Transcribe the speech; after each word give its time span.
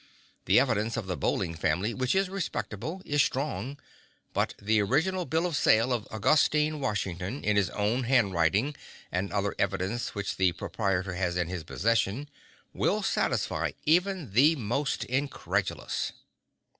The 0.45 0.59
evidence 0.59 0.97
of 0.97 1.05
the 1.05 1.15
Bowling 1.15 1.53
family, 1.53 1.93
which 1.93 2.15
is 2.15 2.27
respectable, 2.27 3.03
is 3.05 3.21
strong, 3.21 3.77
but 4.33 4.55
the 4.59 4.81
original 4.81 5.25
bill 5.25 5.45
of 5.45 5.55
sale 5.55 5.93
of 5.93 6.07
Augustine 6.09 6.79
Washington, 6.79 7.43
in 7.43 7.55
his 7.55 7.69
own 7.69 8.05
handwriting, 8.05 8.75
and 9.11 9.31
other 9.31 9.53
evidences 9.59 10.15
which 10.15 10.37
the 10.37 10.53
proprietor 10.53 11.13
has 11.13 11.37
in 11.37 11.49
his 11.49 11.63
possession, 11.63 12.29
will 12.73 13.03
satisfy 13.03 13.73
even 13.85 14.31
the 14.33 14.55
most 14.55 15.03
incredulous. 15.03 16.13